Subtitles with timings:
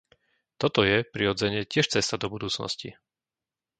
[0.61, 2.89] Toto je, prirodzene, tiež cesta do budúcnosti.